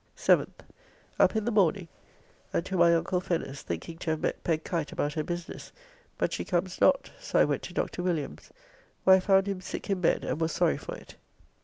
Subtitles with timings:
[0.17, 0.61] 7th.
[1.19, 1.87] Up in the morning
[2.53, 5.71] and to my uncle Fenner's, thinking to have met Peg Kite about her business
[6.17, 8.01] but she comes not, so I went to Dr.
[8.01, 8.49] Williams,
[9.03, 11.17] where I found him sick in bed and was sorry for it.